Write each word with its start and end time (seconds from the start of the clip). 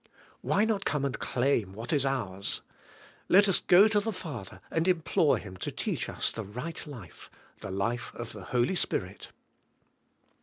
Why 0.41 0.65
not 0.65 0.83
come 0.83 1.05
and 1.05 1.19
claim 1.19 1.73
what 1.73 1.93
is 1.93 2.07
ours? 2.07 2.61
Let 3.29 3.47
us 3.47 3.59
go 3.59 3.87
to 3.87 3.99
the 3.99 4.11
Father 4.11 4.59
and 4.71 4.87
implore 4.87 5.37
Him 5.37 5.55
to 5.57 5.69
teach 5.71 6.09
us 6.09 6.31
the 6.31 6.43
right 6.43 6.87
life, 6.87 7.29
the 7.59 7.69
life 7.69 8.11
of 8.15 8.33
the 8.33 8.45
Holy 8.45 8.73
Spirit. 8.73 9.29